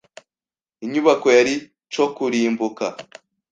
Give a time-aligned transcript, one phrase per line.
[0.85, 1.55] Inyubako yari
[1.93, 2.85] coKurimbuka.